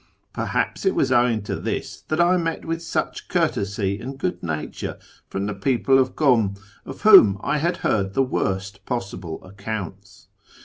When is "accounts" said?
9.43-10.27